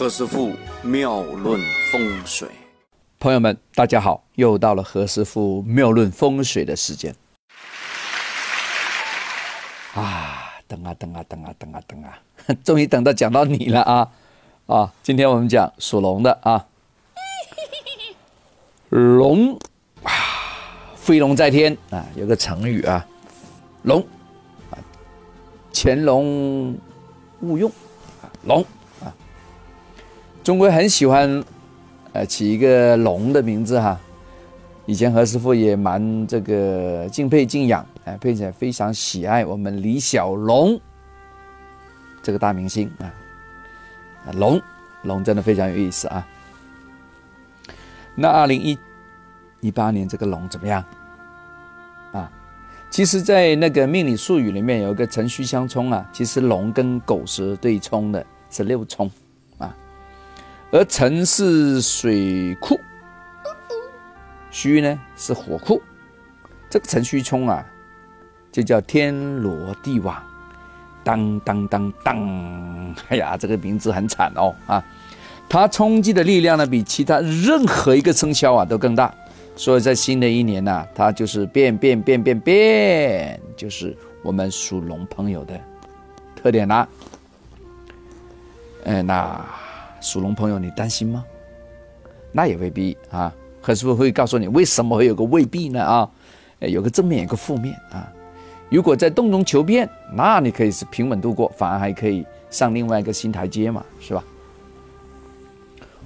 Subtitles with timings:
[0.00, 0.50] 何师傅
[0.82, 1.60] 妙论
[1.92, 2.48] 风水，
[3.18, 7.14] 朋友们，大家好，又到了何师傅妙论风水的时间。
[9.92, 12.18] 啊，等啊等啊等啊等啊等啊，
[12.64, 14.10] 终于等到讲到你了啊。
[14.68, 14.90] 啊！
[15.02, 16.66] 今天我们讲属龙的啊，
[18.88, 19.52] 龙
[20.02, 20.10] 啊，
[20.96, 21.76] 飞龙在天。
[21.90, 23.06] 啊，有个成语啊，
[23.82, 24.00] 龙
[24.70, 24.80] 啊，
[25.70, 26.74] 潜龙
[27.42, 27.70] 勿用，
[28.44, 28.64] 龙。
[30.42, 31.44] 中国很喜欢
[32.12, 33.98] 呃起一个龙的名字哈。
[34.86, 40.80] 以前何师傅也蛮这个敬佩敬仰，哎，并且非常喜爱我们李小龙
[42.22, 43.06] 这个大明星啊，
[44.32, 44.60] 龙
[45.02, 46.26] 龙真的非常有意思啊。
[48.16, 48.76] 那二零一
[49.60, 50.84] 一八年这个龙怎么样
[52.12, 52.28] 啊？
[52.90, 59.08] 其实，在那个命理术语里面有一个辰戌相冲啊，其实龙跟狗是对冲的，是六冲，
[60.72, 62.78] 而辰是水库。
[64.50, 65.80] 戌呢是火库，
[66.68, 67.64] 这个辰戌冲啊，
[68.50, 70.20] 就叫天罗地网，
[71.04, 74.84] 当当当当，哎呀，这个名字很惨哦啊！
[75.48, 79.14] 它冲击的力量呢，比其他任何一个生肖啊都更大，
[79.54, 85.54] 所以在新的一年呢，它就是变变变变变，就是我们属龙朋友的
[86.34, 86.88] 特点啦。
[88.84, 89.46] 哎，那
[90.00, 91.24] 属龙朋友，你担心吗？
[92.32, 93.34] 那也未必啊。
[93.60, 95.84] 何师傅会告诉你为什么会有个未必呢？
[95.84, 96.10] 啊，
[96.60, 98.10] 有个正面，有个负面啊。
[98.70, 104.24] 如果在洞中求变，那你可以是平稳度过，反而还可以上另外一个新台阶嘛，是吧？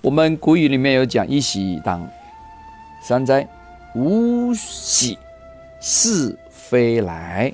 [0.00, 2.08] 我们古语里面有讲：一喜当
[3.02, 3.46] 三灾，
[3.94, 5.18] 无喜
[5.80, 7.52] 是非来。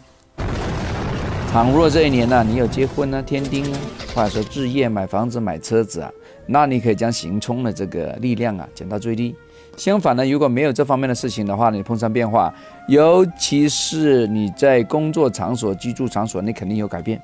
[1.51, 3.79] 倘若这一年呢，你有结婚啊、添丁啊，
[4.15, 6.11] 或者说置业、买房子、买车子啊，
[6.47, 9.35] 那你可以将行冲的这个力量啊减到最低。
[9.77, 12.53] 相反呢，如果没有这方面的事情的话，你碰上变化，
[12.89, 17.21] 尤其是你在工作场所、居住场所，你肯定有改变，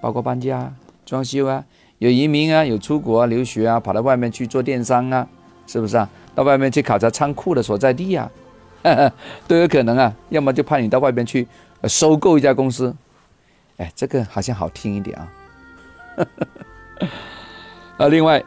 [0.00, 0.72] 包括搬家、
[1.04, 1.64] 装修啊，
[1.98, 5.26] 有移民啊，有出国啊、留学啊，跑到外面去做电商啊，
[5.66, 6.08] 是不是啊？
[6.32, 8.30] 到外面去考察仓库的所在地啊，
[9.48, 10.14] 都有可能啊。
[10.28, 11.46] 要么就派你到外边去
[11.88, 12.94] 收购一家公司，
[13.78, 15.28] 哎，这个好像好听一点啊。
[18.00, 18.42] 啊，另外。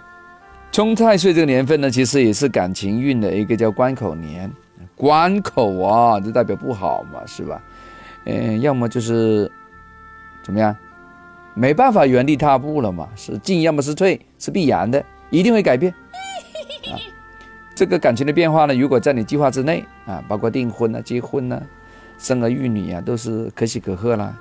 [0.72, 4.52] 冲太岁这个年份呢，其实也是感情运的一个叫关口年，
[4.96, 7.62] 关口啊，就代表不好嘛，是吧？
[8.26, 9.52] 嗯，要么就是
[10.42, 10.76] 怎么样，
[11.54, 15.94] 没办法原地踏步了嘛，是进要么是退，是必然的，一定会改变。
[16.92, 16.98] 啊，
[17.76, 21.62] 这个感情的变化呢，如果在你计划之内啊，包括订婚啊、结婚啊、
[22.18, 24.36] 生儿育女啊，都是可喜可贺啦。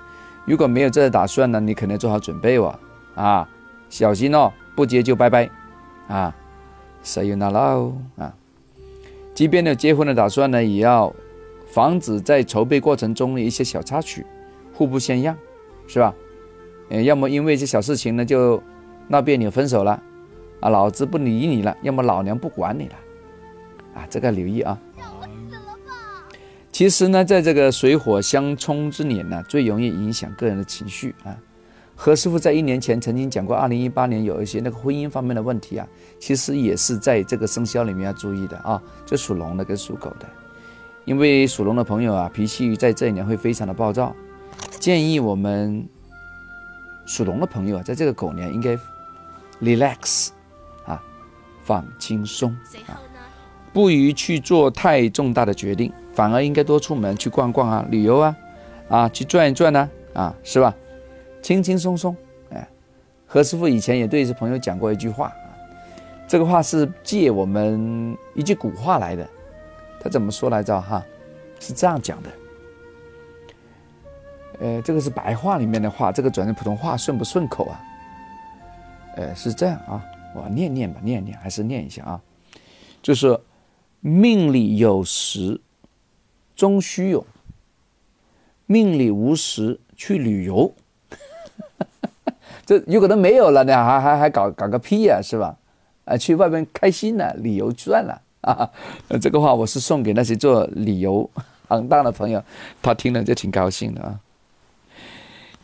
[0.47, 2.79] 如果没有这个打算呢，你肯定做好准备哇，
[3.15, 3.47] 啊，
[3.91, 5.51] 小心哦，不结就拜拜。
[6.09, 6.35] 啊
[7.03, 8.35] ，say you not love 啊，
[9.35, 11.15] 即便有结婚的打算呢，也要
[11.71, 14.27] 防止在筹备过程中的一些小插曲，
[14.75, 15.37] 互不相让，
[15.87, 16.15] 是吧？
[16.91, 18.63] 呃，要么因为一些小事情呢就
[19.09, 20.03] 闹别扭分手了，
[20.61, 22.95] 啊，老子不理你了，要么老娘不管你了，
[23.95, 24.79] 啊，这个留意啊。
[26.71, 31.37] 其实呢，在这个水火相冲之年呢，最容易影响个人的情绪啊。
[31.95, 35.87] 何师傅在一年前曾经讲过，二零一八年有一些那个婚姻方面的问题啊，
[36.19, 40.27] 其实也是在这个生肖里面要注意的啊，就属龙的跟属狗的，
[41.05, 44.15] 因为属龙的朋友啊，脾气在这一年会非常的暴躁，
[44.81, 45.87] 建议我们
[47.07, 48.77] 属龙的朋友啊，在这个狗年应该
[49.61, 50.31] relax
[50.85, 51.01] 啊，
[51.63, 52.51] 放轻松
[52.89, 52.99] 啊，
[53.73, 58.37] 不宜去做太重大的决定，反而应该多出门去逛逛啊，旅游啊，
[58.89, 60.75] 啊，去转一转呢，啊，是吧？
[61.43, 62.17] 轻轻松松，
[62.51, 62.67] 哎，
[63.27, 65.51] 何师傅以前也对一些朋友讲过一句话啊，
[66.29, 69.29] 这个话是借我们一句古话来的，
[70.01, 70.81] 他怎么说来着？
[70.81, 71.05] 哈，
[71.59, 72.31] 是这样讲的，
[74.61, 77.81] 呃，这个是白话里面的话，这个转成普通话顺不顺口啊？
[79.17, 80.03] 呃，是这样啊，
[80.37, 82.23] 我念念吧，念念还是念一下啊，
[83.03, 83.37] 就是
[83.99, 85.61] 命里有时
[86.55, 87.27] 终须有，
[88.67, 90.73] 命里无时去旅游。
[92.73, 95.55] 这有可能没有了呢，还还还搞搞个屁呀，是吧？
[96.07, 98.71] 啊，去外面开心了，旅游赚了啊！
[99.21, 101.29] 这个话我是送给那些做旅游
[101.69, 102.43] 行当的朋友，
[102.81, 104.19] 他听了就挺高兴的啊。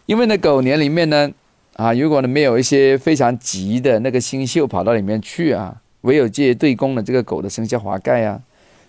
[0.05, 1.31] 因为呢，狗年里面呢，
[1.77, 8.39] 啊，如果呢没有一些非常急的那个星宿跑到里面去啊，唯有借对宫的这个狗的生肖华盖啊，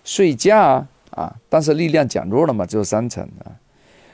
[0.04, 3.56] 睡觉啊，啊，但是力量减弱了嘛，只有三成啊，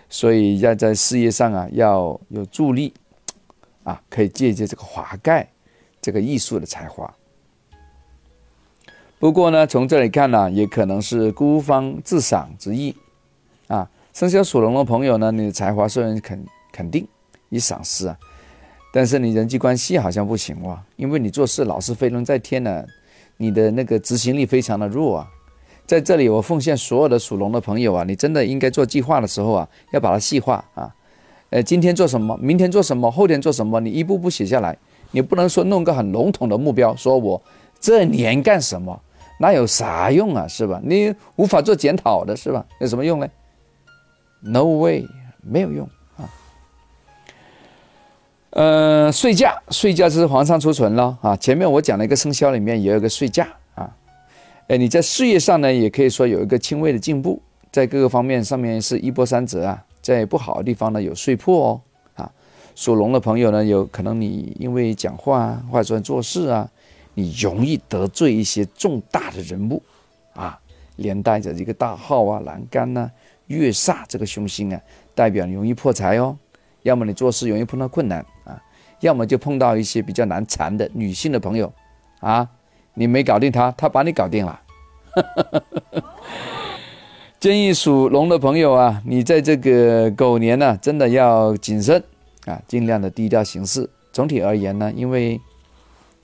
[0.09, 2.95] 所以要在事业上啊要有助力。
[3.87, 5.49] 啊，可以借借这个华盖，
[6.03, 7.09] 这个艺术的才华。
[9.21, 12.95] 不过呢，从这里看呢，也可能是孤芳自赏之意
[13.69, 13.89] 啊。
[14.13, 17.07] 生肖属龙的朋友呢，你的才华受人肯肯定，
[17.49, 18.19] 以赏识啊，
[18.93, 22.85] 但是你人际关系好像不行哇，因为你做事老是飞龙在天呢，
[23.37, 25.31] 你的那个执行力非常的弱啊。
[25.87, 30.93] 在这里，我奉献所有的属龙的朋友啊，你真的应该做计划的时候啊，要把它细化啊。
[31.51, 32.37] 呃，今天做什么？
[32.43, 33.11] 明天做什么？
[33.11, 33.81] 后天做什么？
[33.81, 34.77] 你一步步写下来。
[35.13, 37.41] 你不能说弄个很笼统的目标，说我
[37.79, 39.01] 这年干什么？
[39.39, 40.49] 那有啥用啊？
[40.49, 40.81] 是吧？
[40.83, 42.67] 你无法做检讨的是吧？
[42.81, 43.29] 有什么用呢
[44.41, 45.07] ？No way，
[45.41, 46.29] 没有用啊。
[48.51, 51.37] 呃，睡觉，睡觉是皇上出存了啊。
[51.37, 53.47] 前面我讲了一个生肖里面也有个睡觉
[53.77, 53.95] 啊。
[54.67, 57.41] 哎，你在事业上呢，也可以说有一个轻微的进步，
[57.71, 59.85] 在各个方面上面是一波三折啊。
[60.07, 61.81] 在不好的地方呢，有碎破哦。
[62.15, 62.31] 啊，
[62.77, 66.71] 属龙的朋友呢，有可能你因为讲话啊，或者做事啊，
[67.15, 69.83] 你容易得罪一些重大的人物
[70.35, 70.57] 啊，
[70.95, 73.11] 连带着一个大号啊、栏杆呐、
[73.49, 74.81] 月煞这个凶星啊，
[75.13, 76.39] 代表你容易破财哦。
[76.85, 78.63] 要么你做事容易碰到困难啊，
[79.01, 81.73] 要么就碰到一些比较难缠的女性的朋友
[82.21, 82.49] 啊。
[82.95, 84.61] 你没搞定他，他把你搞定了。
[87.47, 92.03] 建议属龙的朋友啊，你在这个狗年呢，真的要谨慎
[92.45, 93.89] 啊，尽量的低调行事。
[94.13, 95.41] 总体而言呢，因为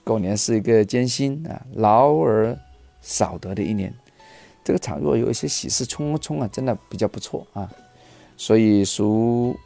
[0.02, 2.58] 狗年是一个艰辛啊、劳而
[3.02, 3.94] 少得的一年，
[4.64, 7.70] 这个场若有一些喜事冲冲啊，真的比较不错啊。
[8.36, 9.56] 所以属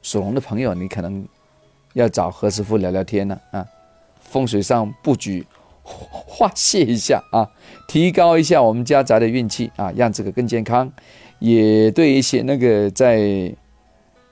[0.00, 1.26] 属龙的朋友，你可能
[1.94, 3.66] 要找何师傅聊聊天了啊，
[4.20, 5.44] 风水上布局。
[5.88, 7.48] 化泄一下啊，
[7.88, 10.92] 提高一下我们家宅的运气啊，让这个更健康。
[11.38, 13.54] 也对一些那个在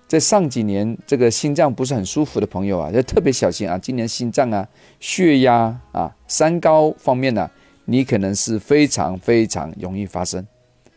[0.08, 3.79] 在上几年这个心脏不是很舒服的朋友啊，要特别小心啊。
[3.79, 4.67] 今年心脏啊、
[5.00, 7.50] 血压啊、三高方面呢，
[7.85, 10.47] 你可能是非常非常容易发生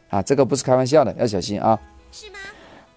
[0.10, 0.22] 啊。
[0.22, 1.80] 这个不是开玩笑的，要小心啊。
[2.12, 2.38] 是吗？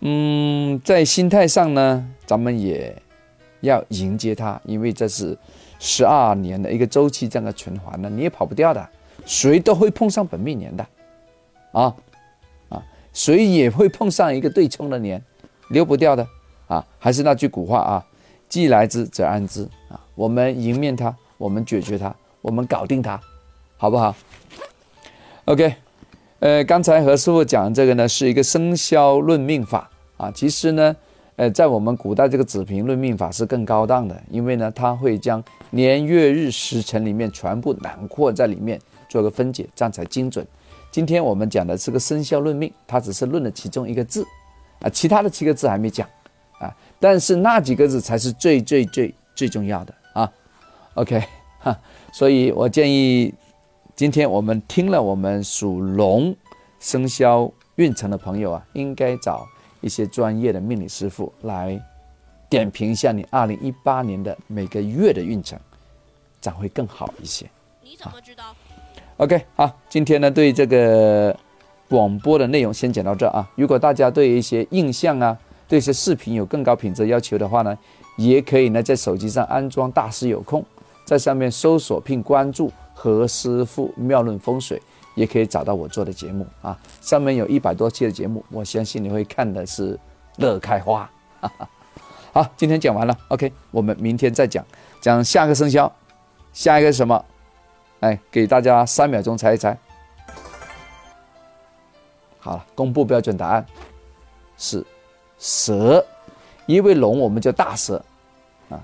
[0.00, 2.96] 嗯，在心态上呢，咱们也
[3.60, 5.38] 要迎接它，因为这是。
[5.84, 8.88] 十二年的一个周期，这样的循环呢，你也跑不掉的，
[9.26, 10.86] 谁都会碰上本命年的，
[11.72, 11.92] 啊
[12.68, 12.80] 啊，
[13.12, 15.20] 谁也会碰上一个对冲的年，
[15.70, 16.24] 溜不掉的
[16.68, 16.86] 啊。
[17.00, 18.06] 还是那句古话啊，
[18.48, 19.98] 既来之则安之啊。
[20.14, 23.20] 我们迎面它，我们解决它，我们搞定它，
[23.76, 24.14] 好不好
[25.46, 25.74] ？OK，
[26.38, 30.30] 呃，刚才何师傅讲这个呢，是一个生肖论命法啊。
[30.30, 30.94] 其实呢。
[31.36, 40.46] 呃，在我们古代这个子平论命法是更高档的，因为呢，它会将年月日时辰里面全部囊括在里面，做个分解，这样才精准。
[40.90, 44.26] 今天我们讲的是个生肖论命，它只是论了其中一个字，
[44.80, 46.06] 啊，其他的七个字还没讲，
[46.60, 46.70] 啊，
[47.00, 50.30] 但是那几个字才是最最最最重要的啊。
[50.94, 51.24] OK，
[51.60, 51.74] 哈，
[52.12, 53.32] 所以我建议，
[53.96, 56.36] 今天我们听了我们属龙
[56.78, 59.46] 生肖运程的朋友啊，应该找。
[59.82, 61.78] 一些专业的命理师傅来
[62.48, 65.58] 点评一下你二零一八年的每个月的运程，
[66.40, 67.44] 将会更好一些。
[67.82, 68.54] 你怎么知道
[69.18, 71.36] ？OK，好，今天呢对这个
[71.88, 73.46] 广播的内容先讲到这啊。
[73.56, 75.36] 如果大家对一些印象啊，
[75.68, 77.76] 对一些视频有更高品质要求的话呢，
[78.16, 80.64] 也可以呢在手机上安装大师有空，
[81.04, 84.80] 在上面搜索并关注何师傅妙论风水。
[85.14, 89.98] 也可以找到我做的节目啊，上面有一百多期的节目，我相信你会看的是
[90.36, 91.08] 乐开花。
[92.32, 94.64] 好，今天讲完了，OK，我们明天再讲，
[95.00, 95.92] 讲下个生肖，
[96.52, 97.24] 下一个是什么？
[98.00, 99.76] 哎，给大家三秒钟猜一猜。
[102.38, 103.64] 好了，公布标准答案
[104.56, 104.84] 是
[105.38, 106.04] 蛇，
[106.66, 108.02] 因为龙我们叫大蛇
[108.70, 108.80] 啊，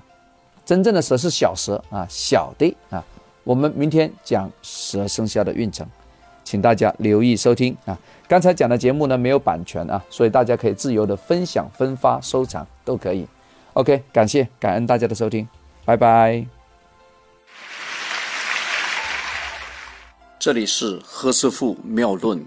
[0.64, 3.02] 真正的蛇是小蛇啊，小的啊。
[3.44, 5.88] 我们明天讲蛇生肖的运程。
[6.48, 7.94] 请大家留意收听啊！
[8.26, 13.26] 刚才讲的节目呢没有版权啊，所以大家可以自由的分享、分发、收藏都可以。
[13.74, 15.46] OK，感谢感恩大家的收听，
[15.84, 16.46] 拜拜。
[20.38, 22.42] 这里是何师傅妙论，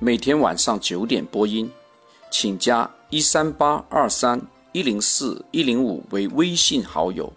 [0.00, 1.70] 每天晚上九点播音，
[2.32, 4.40] 请加一三八二三
[4.72, 7.32] 一零四一零五为微信好友。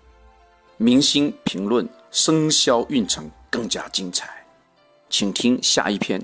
[0.77, 4.36] 明星评论生肖运程更加精彩。
[5.09, 6.21] 请听下一篇。